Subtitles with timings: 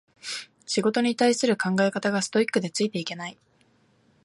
[0.65, 3.37] 仕事に対する考え方がストイックでついていけない